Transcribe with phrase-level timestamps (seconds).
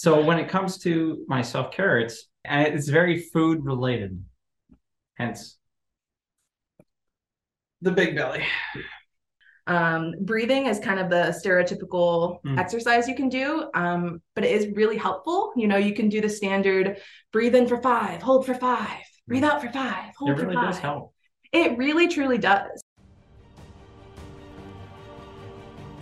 [0.00, 4.24] So when it comes to my self care, it's it's very food related.
[5.18, 5.58] Hence
[7.82, 8.42] the big belly.
[9.66, 12.58] Um, breathing is kind of the stereotypical mm.
[12.58, 15.52] exercise you can do, um, but it is really helpful.
[15.54, 16.96] You know, you can do the standard
[17.30, 20.54] breathe in for five, hold for five, breathe out for five, hold it really for
[20.54, 20.70] five.
[20.70, 21.12] Does help.
[21.52, 22.82] It really, truly does.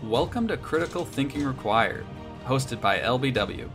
[0.04, 2.06] Welcome to Critical Thinking Required,
[2.46, 3.68] hosted by LBW.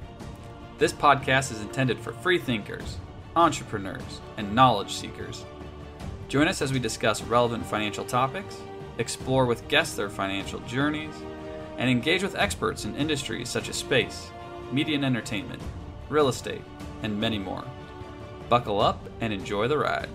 [0.83, 2.97] This podcast is intended for free thinkers,
[3.37, 5.45] entrepreneurs, and knowledge seekers.
[6.27, 8.57] Join us as we discuss relevant financial topics,
[8.97, 11.15] explore with guests their financial journeys,
[11.77, 14.29] and engage with experts in industries such as space,
[14.73, 15.61] media and entertainment,
[16.09, 16.65] real estate,
[17.01, 17.63] and many more.
[18.49, 20.09] Buckle up and enjoy the ride.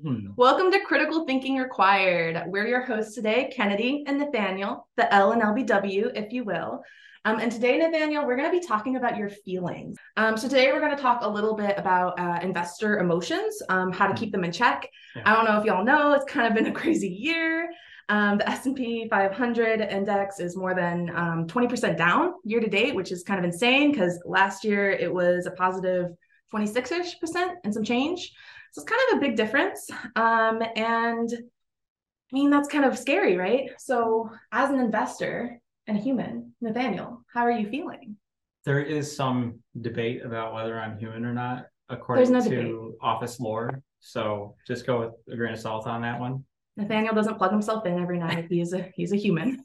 [0.00, 0.28] Hmm.
[0.36, 2.44] Welcome to Critical Thinking Required.
[2.46, 6.84] We're your hosts today, Kennedy and Nathaniel, the L and LBW, if you will.
[7.24, 9.96] Um, and today, Nathaniel, we're going to be talking about your feelings.
[10.16, 13.90] Um, so today we're going to talk a little bit about uh, investor emotions, um,
[13.90, 14.88] how to keep them in check.
[15.16, 15.22] Yeah.
[15.26, 17.68] I don't know if y'all know, it's kind of been a crazy year.
[18.08, 23.10] Um, the S&P 500 index is more than 20% um, down year to date, which
[23.10, 26.12] is kind of insane because last year it was a positive
[26.54, 28.32] 26ish percent and some change.
[28.72, 29.88] So it's kind of a big difference.
[30.16, 33.70] Um, and I mean, that's kind of scary, right?
[33.78, 36.52] So as an investor, and a human.
[36.60, 38.16] Nathaniel, how are you feeling?
[38.64, 42.74] There is some debate about whether I'm human or not, according no to debate.
[43.00, 43.82] office lore.
[44.00, 46.44] So just go with a grain of salt on that one.
[46.76, 48.46] Nathaniel doesn't plug himself in every night.
[48.50, 49.64] He's a he's a human.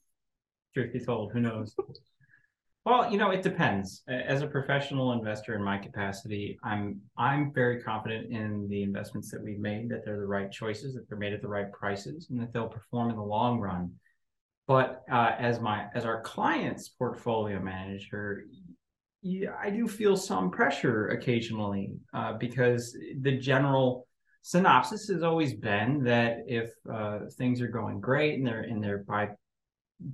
[0.73, 1.75] Truth be told, who knows?
[2.85, 4.03] Well, you know, it depends.
[4.09, 9.41] As a professional investor in my capacity, I'm I'm very confident in the investments that
[9.41, 12.41] we've made, that they're the right choices, that they're made at the right prices, and
[12.41, 13.93] that they'll perform in the long run.
[14.67, 18.43] But uh, as my as our client's portfolio manager,
[19.21, 24.07] yeah, I do feel some pressure occasionally uh, because the general
[24.41, 29.05] synopsis has always been that if uh, things are going great and they're and they're
[29.07, 29.29] by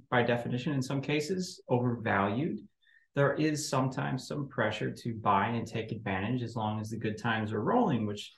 [0.09, 2.59] by definition in some cases overvalued,
[3.15, 7.17] there is sometimes some pressure to buy and take advantage as long as the good
[7.17, 8.33] times are rolling, which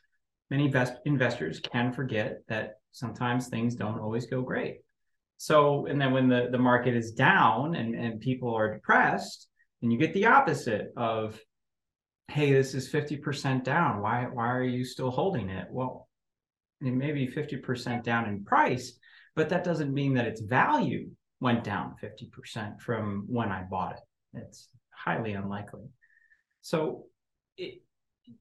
[0.50, 4.78] many invest- investors can forget that sometimes things don't always go great.
[5.38, 9.48] So, and then when the, the market is down and, and people are depressed,
[9.82, 11.40] and you get the opposite of,
[12.28, 14.02] hey, this is 50% down.
[14.02, 15.68] Why, why are you still holding it?
[15.72, 16.08] Well,
[16.80, 18.94] it may be 50% down in price,
[19.36, 21.10] but that doesn't mean that its value
[21.42, 24.00] went down 50% from when I bought it.
[24.34, 25.90] It's highly unlikely.
[26.62, 27.08] So,
[27.58, 27.82] it,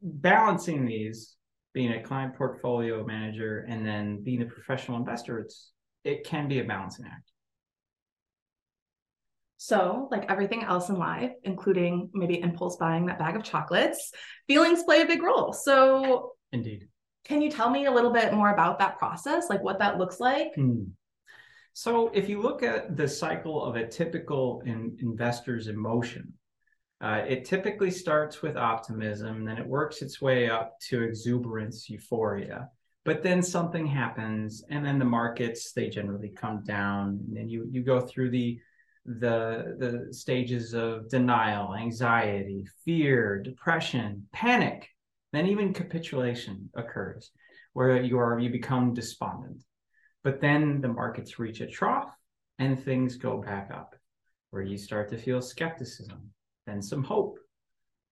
[0.02, 1.34] balancing these,
[1.72, 5.72] being a client portfolio manager and then being a professional investor, it's
[6.04, 7.30] it can be a balancing act.
[9.56, 14.12] So, like everything else in life, including maybe impulse buying that bag of chocolates,
[14.46, 15.52] feelings play a big role.
[15.52, 16.88] So, indeed.
[17.24, 20.18] Can you tell me a little bit more about that process, like what that looks
[20.18, 20.54] like?
[20.54, 20.84] Hmm.
[21.72, 26.32] So, if you look at the cycle of a typical in, investor's emotion,
[27.00, 32.68] uh, it typically starts with optimism, then it works its way up to exuberance, euphoria.
[33.04, 37.66] But then something happens and then the markets they generally come down and then you
[37.70, 38.60] you go through the
[39.06, 44.86] the the stages of denial anxiety fear depression panic.
[45.32, 47.30] Then even capitulation occurs
[47.72, 49.64] where you are you become despondent
[50.24, 52.14] but then the markets reach a trough
[52.58, 53.94] and things go back up
[54.50, 56.30] where you start to feel skepticism
[56.66, 57.38] then some hope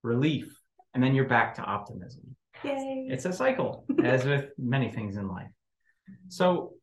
[0.02, 0.60] relief
[0.94, 3.08] and then you're back to optimism Yay.
[3.10, 5.50] It's a cycle, as with many things in life.
[6.28, 6.74] So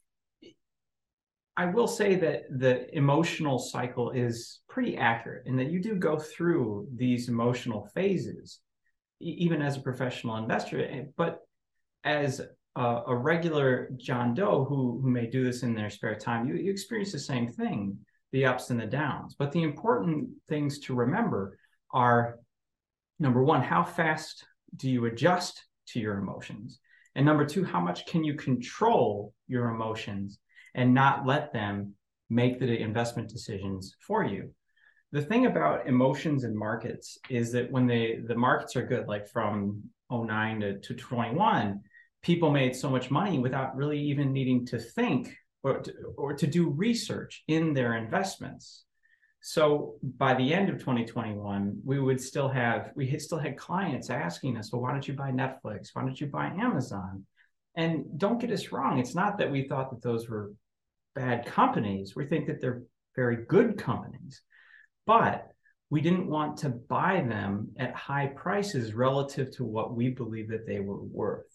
[1.57, 6.17] I will say that the emotional cycle is pretty accurate in that you do go
[6.17, 8.59] through these emotional phases,
[9.19, 10.85] even as a professional investor.
[10.85, 11.39] Eh, but
[12.03, 12.41] as
[12.75, 16.55] a, a regular John Doe who, who may do this in their spare time, you,
[16.55, 17.97] you experience the same thing
[18.31, 19.35] the ups and the downs.
[19.37, 21.57] But the important things to remember
[21.93, 22.37] are
[23.17, 24.45] number one, how fast
[24.75, 26.79] do you adjust to your emotions?
[27.15, 30.39] And number two, how much can you control your emotions
[30.73, 31.93] and not let them
[32.29, 34.51] make the investment decisions for you?
[35.13, 39.29] The thing about emotions and markets is that when they the markets are good, like
[39.29, 41.79] from 09 to, to 21,
[42.25, 46.47] people made so much money without really even needing to think or to, or to
[46.47, 48.83] do research in their investments.
[49.41, 54.57] So by the end of 2021, we would still have we still had clients asking
[54.57, 55.89] us, well, why don't you buy Netflix?
[55.93, 57.27] Why don't you buy Amazon?
[57.75, 60.51] And don't get us wrong, it's not that we thought that those were
[61.13, 62.15] bad companies.
[62.15, 62.81] We think that they're
[63.15, 64.41] very good companies.
[65.05, 65.47] But
[65.91, 70.65] we didn't want to buy them at high prices relative to what we believe that
[70.65, 71.54] they were worth.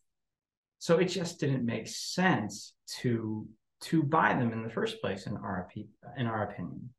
[0.81, 3.47] So it just didn't make sense to
[3.83, 5.69] to buy them in the first place in our
[6.17, 6.91] in our opinion.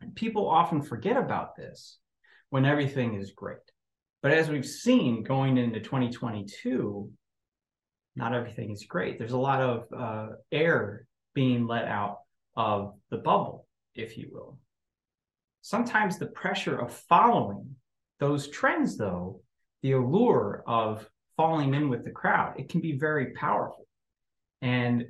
[0.00, 1.98] And people often forget about this
[2.48, 3.58] when everything is great.
[4.22, 7.10] But as we've seen going into 2022,
[8.16, 9.18] not everything is great.
[9.18, 12.18] There's a lot of uh, air being let out
[12.56, 14.58] of the bubble, if you will.
[15.60, 17.76] Sometimes the pressure of following
[18.20, 19.42] those trends, though,
[19.82, 21.06] the allure of
[21.42, 23.84] falling in with the crowd, it can be very powerful.
[24.60, 25.06] And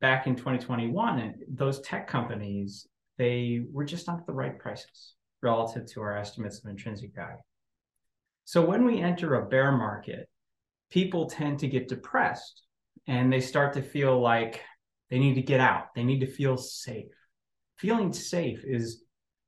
[0.00, 2.86] back in 2021, those tech companies,
[3.18, 7.36] they were just not at the right prices relative to our estimates of intrinsic value.
[8.46, 10.30] So when we enter a bear market,
[10.90, 12.62] people tend to get depressed
[13.06, 14.62] and they start to feel like
[15.10, 15.94] they need to get out.
[15.94, 17.12] They need to feel safe.
[17.76, 19.02] Feeling safe is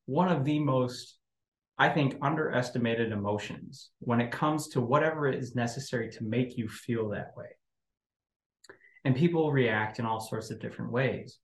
[0.04, 1.16] one of the most,
[1.78, 7.08] I think, underestimated emotions when it comes to whatever is necessary to make you feel
[7.10, 7.46] that way.
[9.04, 11.38] And people react in all sorts of different ways.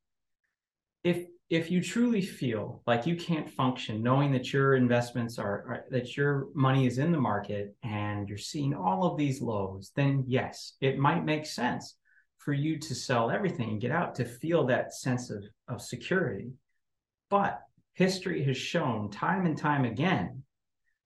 [1.02, 5.84] If if you truly feel like you can't function knowing that your investments are, are,
[5.90, 10.24] that your money is in the market and you're seeing all of these lows then
[10.26, 11.96] yes it might make sense
[12.36, 16.50] for you to sell everything and get out to feel that sense of, of security
[17.30, 17.62] but
[17.98, 20.44] history has shown time and time again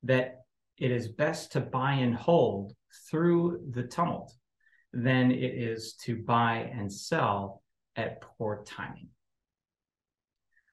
[0.03, 0.43] that
[0.77, 2.75] it is best to buy and hold
[3.11, 4.31] through the tumult
[4.93, 7.63] than it is to buy and sell
[7.97, 9.09] at poor timing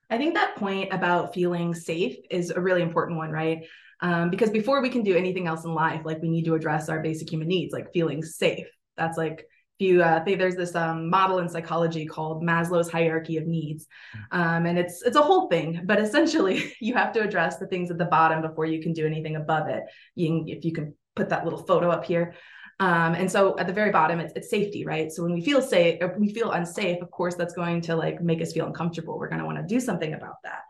[0.09, 3.59] I think that point about feeling safe is a really important one, right?
[4.01, 6.89] Um, because before we can do anything else in life, like we need to address
[6.89, 8.65] our basic human needs, like feeling safe.
[8.97, 9.45] That's like
[9.79, 13.87] if you uh, think there's this um, model in psychology called Maslow's hierarchy of needs,
[14.31, 15.81] um, and it's it's a whole thing.
[15.85, 19.05] But essentially, you have to address the things at the bottom before you can do
[19.05, 19.83] anything above it.
[20.15, 22.33] You can, if you can put that little photo up here.
[22.81, 25.11] Um, and so at the very bottom, it's, it's safety, right?
[25.11, 28.41] So when we feel safe, we feel unsafe, of course, that's going to like make
[28.41, 29.19] us feel uncomfortable.
[29.19, 30.61] We're going to want to do something about that.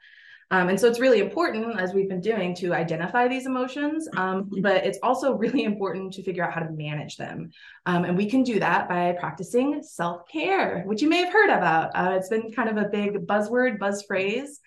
[0.51, 4.07] Um, and so it's really important, as we've been doing, to identify these emotions.
[4.17, 7.51] Um, but it's also really important to figure out how to manage them.
[7.85, 11.49] Um, and we can do that by practicing self care, which you may have heard
[11.49, 11.91] about.
[11.95, 14.59] Uh, it's been kind of a big buzzword, buzz phrase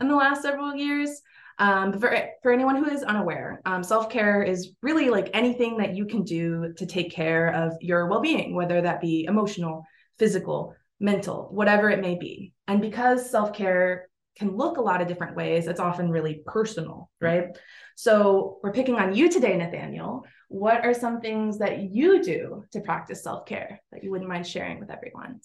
[0.00, 1.22] in the last several years.
[1.58, 5.78] Um, but for, for anyone who is unaware, um, self care is really like anything
[5.78, 9.84] that you can do to take care of your well being, whether that be emotional,
[10.18, 12.52] physical, mental, whatever it may be.
[12.66, 14.09] And because self care
[14.40, 17.56] can look a lot of different ways, it's often really personal, right?
[17.94, 20.24] So we're picking on you today, Nathaniel.
[20.48, 24.46] What are some things that you do to practice self care that you wouldn't mind
[24.46, 25.40] sharing with everyone?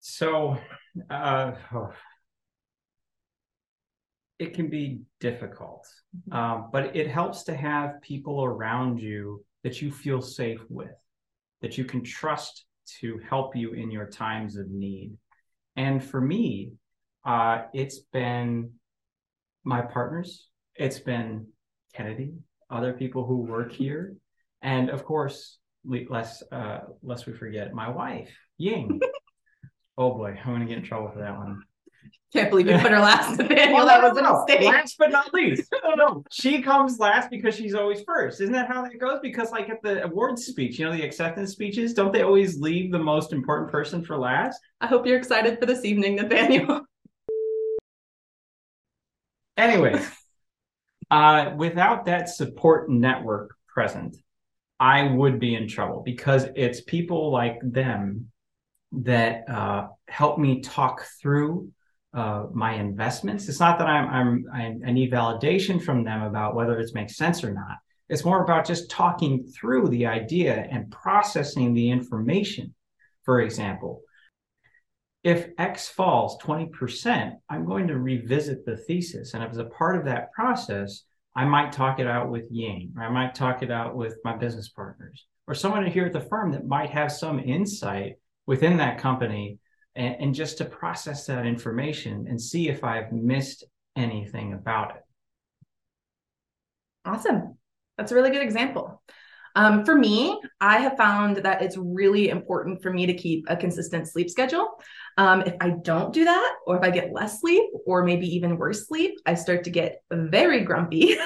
[0.00, 0.58] So,
[1.08, 1.92] uh, oh
[4.38, 5.86] it can be difficult,
[6.16, 6.36] mm-hmm.
[6.36, 10.94] um, but it helps to have people around you that you feel safe with,
[11.62, 12.66] that you can trust
[13.00, 15.16] to help you in your times of need.
[15.76, 16.72] And for me,
[17.24, 18.72] uh, it's been
[19.64, 21.46] my partners, it's been
[21.94, 22.34] Kennedy,
[22.70, 24.16] other people who work here,
[24.62, 29.00] and of course, less uh, lest we forget my wife, Ying.
[29.98, 31.62] oh boy, I'm gonna get in trouble for that one.
[32.32, 33.74] Can't believe you put her last, Nathaniel.
[33.74, 34.66] well, that was no, a mistake.
[34.66, 35.72] Last but not least.
[35.84, 36.24] No, no.
[36.32, 38.40] She comes last because she's always first.
[38.40, 39.20] Isn't that how that goes?
[39.22, 42.90] Because like at the awards speech, you know, the acceptance speeches, don't they always leave
[42.90, 44.58] the most important person for last?
[44.80, 46.80] I hope you're excited for this evening, Nathaniel.
[49.56, 50.08] Anyways,
[51.10, 54.16] uh, without that support network present,
[54.80, 58.30] I would be in trouble because it's people like them
[58.92, 61.70] that uh, help me talk through
[62.12, 63.48] uh, my investments.
[63.48, 67.16] It's not that I'm, I'm I, I need validation from them about whether it makes
[67.16, 67.78] sense or not.
[68.08, 72.74] It's more about just talking through the idea and processing the information.
[73.22, 74.02] For example,
[75.24, 79.32] if X falls 20%, I'm going to revisit the thesis.
[79.32, 81.04] And as a part of that process,
[81.34, 84.36] I might talk it out with Ying, or I might talk it out with my
[84.36, 88.16] business partners, or someone here at the firm that might have some insight
[88.46, 89.58] within that company
[89.96, 93.64] and, and just to process that information and see if I've missed
[93.96, 95.02] anything about it.
[97.06, 97.56] Awesome.
[97.96, 99.02] That's a really good example.
[99.54, 103.56] Um, for me, I have found that it's really important for me to keep a
[103.56, 104.68] consistent sleep schedule.
[105.16, 108.56] Um, if I don't do that, or if I get less sleep, or maybe even
[108.56, 111.16] worse sleep, I start to get very grumpy.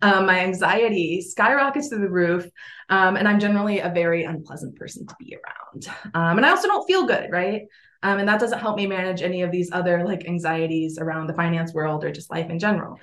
[0.00, 2.48] um, my anxiety skyrockets through the roof.
[2.88, 5.86] Um, and I'm generally a very unpleasant person to be around.
[6.14, 7.62] Um, and I also don't feel good, right?
[8.02, 11.34] Um, and that doesn't help me manage any of these other like anxieties around the
[11.34, 12.98] finance world or just life in general.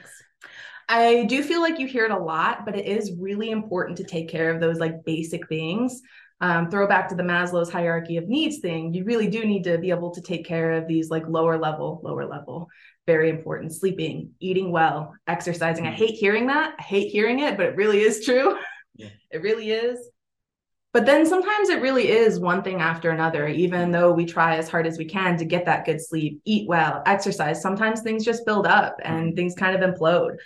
[0.89, 4.03] I do feel like you hear it a lot, but it is really important to
[4.03, 6.01] take care of those like basic things.
[6.39, 8.94] Um, throw back to the Maslow's hierarchy of needs thing.
[8.94, 12.00] You really do need to be able to take care of these like lower level,
[12.03, 12.70] lower level,
[13.08, 15.88] very important sleeping, eating well, exercising.
[15.88, 15.96] I mm.
[15.96, 16.75] hate hearing that.
[16.77, 18.58] I hate hearing it, but it really is true.
[19.00, 19.10] Yeah.
[19.29, 20.10] It really is.
[20.91, 23.91] But then sometimes it really is one thing after another, even mm.
[23.91, 27.03] though we try as hard as we can to get that good sleep, eat well,
[27.06, 27.62] exercise.
[27.62, 29.36] Sometimes things just build up and mm-hmm.
[29.36, 30.38] things kind of implode.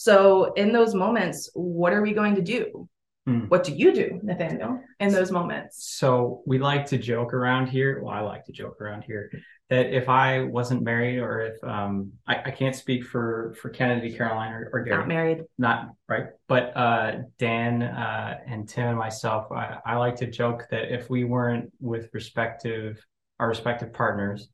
[0.00, 2.88] So, in those moments, what are we going to do?
[3.26, 3.40] Hmm.
[3.48, 5.84] What do you do, Nathaniel, in those moments?
[5.98, 8.00] So we like to joke around here.
[8.02, 9.30] Well, I like to joke around here
[9.68, 14.10] that if I wasn't married or if um, I, I can't speak for for Kennedy,
[14.10, 15.42] Caroline, or, or Gary, Not married.
[15.58, 20.66] not right, but uh, Dan uh, and Tim and myself, I, I like to joke
[20.70, 23.04] that if we weren't with respective
[23.38, 24.48] our respective partners,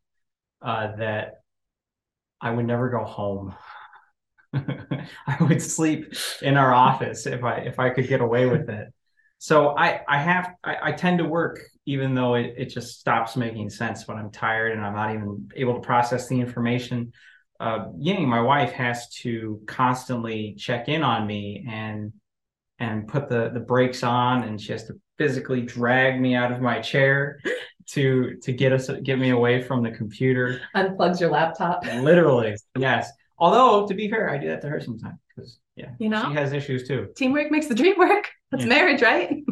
[0.60, 1.34] uh, that
[2.40, 3.54] I would never go home.
[5.26, 8.92] I would sleep in our office if I if I could get away with it.
[9.38, 13.36] So I I have I, I tend to work even though it, it just stops
[13.36, 17.12] making sense when I'm tired and I'm not even able to process the information.
[17.60, 22.12] Uh, Ying, my wife, has to constantly check in on me and
[22.78, 26.60] and put the the brakes on, and she has to physically drag me out of
[26.60, 27.40] my chair
[27.86, 30.60] to to get us get me away from the computer.
[30.74, 31.84] Unplugs your laptop.
[31.86, 33.10] Literally, yes.
[33.38, 36.24] Although to be fair, I do that to her sometimes because yeah, You know?
[36.28, 37.08] she has issues too.
[37.16, 38.30] Teamwork makes the dream work.
[38.50, 38.68] That's Yeah.
[38.70, 39.42] marriage, right?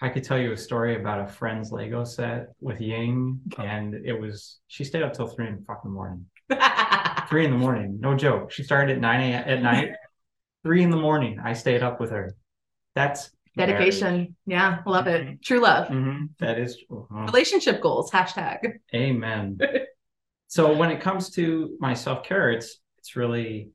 [0.00, 4.12] I could tell you a story about a friend's Lego set with Ying, and it
[4.18, 6.26] was she stayed up till three in the fucking morning.
[7.30, 8.52] Three in the morning, no joke.
[8.52, 9.44] She started at nine a.m.
[9.48, 9.92] at night.
[10.62, 12.34] Three in the morning, I stayed up with her.
[12.94, 14.36] That's Dedication.
[14.46, 15.40] Yeah, love it.
[15.42, 15.88] True love.
[15.88, 18.10] hmm That is oh, Relationship goals.
[18.10, 18.58] Hashtag.
[18.94, 19.58] amen.
[20.48, 23.70] so when it comes to my self care, it's it's really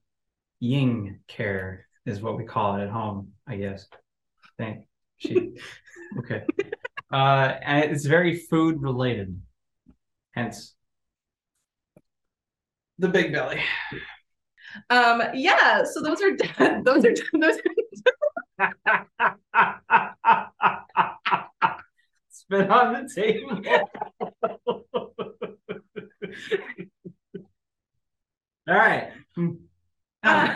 [0.59, 3.85] Ying care is what we call it at home, I guess.
[3.93, 3.97] I
[4.57, 5.51] think she
[6.17, 6.45] okay.
[7.13, 9.39] Uh, and it's very food related,
[10.31, 10.73] hence
[12.97, 13.61] the big belly.
[14.89, 15.83] Um, yeah.
[15.83, 16.35] So those are
[16.83, 17.59] those are those.
[18.59, 18.59] are.
[22.31, 23.61] Spit on the table.
[28.69, 29.09] All right.
[30.23, 30.55] Uh,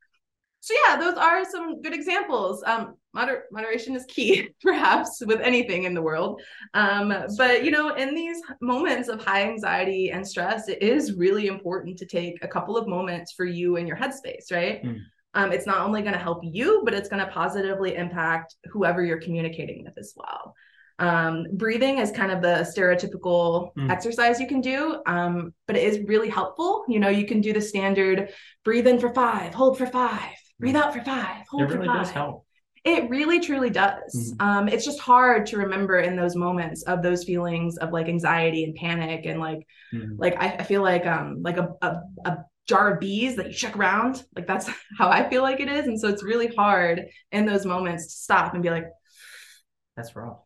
[0.60, 2.62] so yeah, those are some good examples.
[2.66, 6.42] Um, moder- moderation is key, perhaps, with anything in the world.
[6.74, 11.46] Um, but you know, in these moments of high anxiety and stress, it is really
[11.46, 14.84] important to take a couple of moments for you and your headspace, right?
[14.84, 15.00] Mm.
[15.32, 19.02] Um, it's not only going to help you, but it's going to positively impact whoever
[19.02, 20.54] you're communicating with as well.
[20.98, 23.90] Um, breathing is kind of the stereotypical Mm.
[23.90, 26.84] exercise you can do, um, but it is really helpful.
[26.88, 28.30] You know, you can do the standard
[28.64, 31.88] breathe in for five, hold for five, breathe out for five, It hold for really
[31.88, 31.98] five.
[31.98, 32.46] does help.
[32.84, 34.32] It really truly does.
[34.38, 38.64] Um, it's just hard to remember in those moments of those feelings of like anxiety
[38.64, 40.18] and panic and like Mhm.
[40.18, 43.52] like I, I feel like um like a, a a jar of bees that you
[43.52, 44.24] check around.
[44.34, 45.86] Like that's how I feel like it is.
[45.86, 48.86] And so it's really hard in those moments to stop and be like,
[49.96, 50.45] That's rough.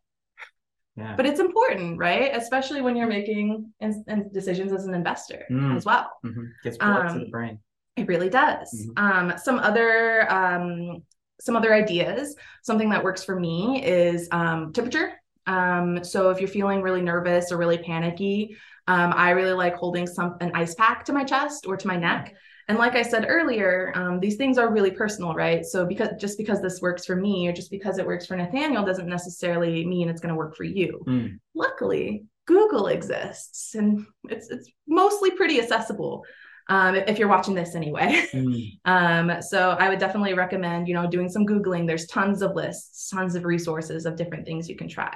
[1.00, 1.14] Yeah.
[1.16, 2.30] but it's important, right?
[2.34, 5.76] Especially when you're making in, in decisions as an investor Mm.
[5.76, 6.10] as well.
[6.24, 6.50] Mhm.
[6.62, 7.58] Gets blood to Um, the brain.
[7.96, 8.68] It really does.
[8.96, 8.98] Mhm.
[9.32, 11.02] Um, some other um,
[11.40, 12.36] some other ideas.
[12.62, 15.12] Something that works for me is um, temperature.
[15.46, 20.06] Um, so if you're feeling really nervous or really panicky, um, I really like holding
[20.06, 22.34] some an ice pack to my chest or to my neck.
[22.70, 25.66] And like I said earlier, um, these things are really personal, right?
[25.66, 28.84] So because just because this works for me or just because it works for Nathaniel
[28.84, 31.02] doesn't necessarily mean it's going to work for you.
[31.08, 31.40] Mm.
[31.56, 36.24] Luckily, Google exists, and it's it's mostly pretty accessible.
[36.68, 38.24] Um, if you're watching this anyway.
[38.32, 38.78] Mm.
[38.84, 41.88] Um, so I would definitely recommend, you know, doing some Googling.
[41.88, 45.12] There's tons of lists, tons of resources of different things you can try.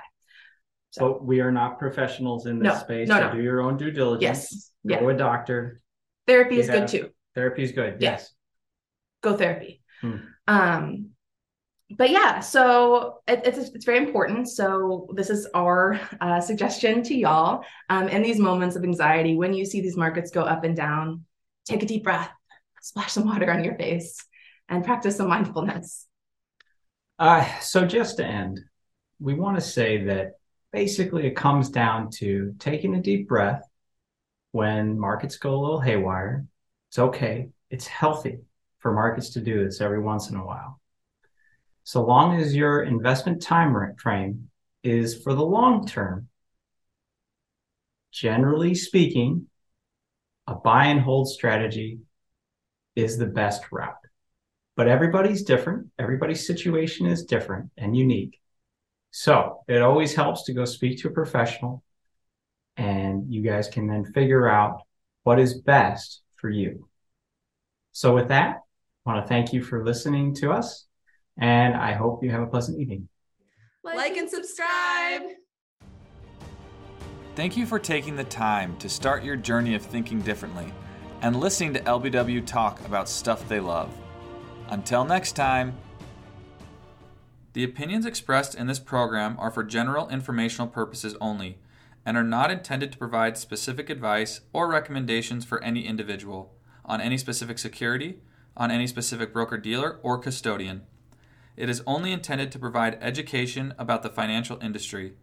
[0.90, 3.08] So we are not professionals in this No, space.
[3.08, 3.34] no, so no.
[3.36, 4.22] do your own due diligence.
[4.22, 4.70] Yes.
[4.84, 5.00] Go Yeah.
[5.02, 5.80] to a doctor.
[6.26, 6.78] Therapy is Yeah.
[6.80, 7.10] good too.
[7.34, 7.96] Therapy is good.
[8.00, 8.32] Yes.
[9.22, 9.82] Go therapy.
[10.00, 10.16] Hmm.
[10.46, 11.10] Um,
[11.90, 14.48] but yeah, so it, it's it's very important.
[14.48, 17.64] So this is our uh, suggestion to y'all.
[17.88, 21.24] Um, in these moments of anxiety, when you see these markets go up and down,
[21.66, 22.30] take a deep breath,
[22.80, 24.24] splash some water on your face,
[24.68, 26.06] and practice some mindfulness.
[27.18, 28.60] Uh, so just to end,
[29.20, 30.32] we want to say that
[30.72, 33.62] basically it comes down to taking a deep breath
[34.50, 36.46] when markets go a little haywire.
[36.94, 37.48] It's okay.
[37.70, 38.38] It's healthy
[38.78, 40.80] for markets to do this every once in a while.
[41.82, 44.48] So long as your investment time frame
[44.84, 46.28] is for the long term,
[48.12, 49.48] generally speaking,
[50.46, 51.98] a buy and hold strategy
[52.94, 53.96] is the best route.
[54.76, 55.88] but everybody's different.
[55.98, 58.40] Everybody's situation is different and unique.
[59.10, 61.82] So it always helps to go speak to a professional
[62.76, 64.82] and you guys can then figure out
[65.24, 66.86] what is best for you.
[67.92, 68.56] So with that,
[69.06, 70.84] I want to thank you for listening to us
[71.40, 73.08] and I hope you have a pleasant evening.
[73.82, 75.22] Like, like and subscribe.
[77.34, 80.70] Thank you for taking the time to start your journey of thinking differently
[81.22, 83.90] and listening to LBW talk about stuff they love.
[84.68, 85.74] Until next time.
[87.54, 91.56] The opinions expressed in this program are for general informational purposes only
[92.06, 97.16] and are not intended to provide specific advice or recommendations for any individual on any
[97.16, 98.18] specific security,
[98.56, 100.82] on any specific broker dealer or custodian.
[101.56, 105.14] It is only intended to provide education about the financial industry.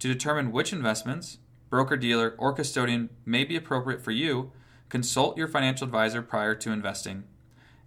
[0.00, 1.38] To determine which investments,
[1.70, 4.52] broker dealer, or custodian may be appropriate for you,
[4.88, 7.24] consult your financial advisor prior to investing.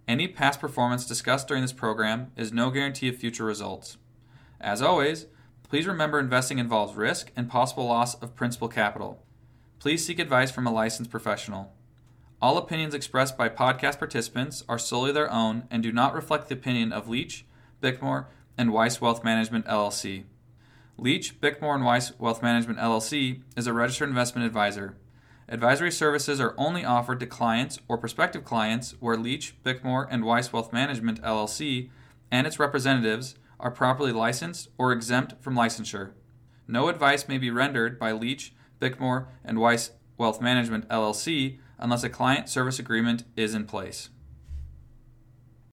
[0.08, 3.98] Any past performance discussed during this program is no guarantee of future results.
[4.60, 5.26] As always,
[5.72, 9.24] please remember investing involves risk and possible loss of principal capital.
[9.78, 11.72] Please seek advice from a licensed professional.
[12.42, 16.54] All opinions expressed by podcast participants are solely their own and do not reflect the
[16.56, 17.46] opinion of Leach,
[17.80, 18.26] Bickmore,
[18.58, 20.24] and Weiss Wealth Management LLC.
[20.98, 24.98] Leach, Bickmore, and Weiss Wealth Management LLC is a registered investment advisor.
[25.48, 30.52] Advisory services are only offered to clients or prospective clients where Leach, Bickmore, and Weiss
[30.52, 31.88] Wealth Management LLC
[32.30, 36.12] and its representatives are properly licensed or exempt from licensure.
[36.68, 42.08] No advice may be rendered by Leach, Bickmore, and Weiss Wealth Management LLC unless a
[42.08, 44.10] client service agreement is in place.